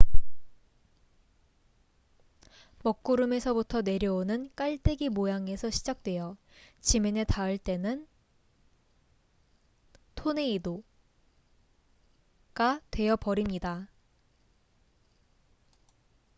[2.83, 6.37] "먹구름에서부터 내려오는 깔때기 모양에서 시작되어
[6.79, 8.07] 지면에 닿을 때는
[10.15, 10.81] "토네이도""가
[12.89, 13.89] 되어 버립니다.